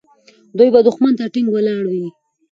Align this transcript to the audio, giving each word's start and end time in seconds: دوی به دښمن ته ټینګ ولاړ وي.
دوی 0.57 0.69
به 0.73 0.79
دښمن 0.87 1.13
ته 1.19 1.25
ټینګ 1.33 1.47
ولاړ 1.51 1.83
وي. 1.91 2.05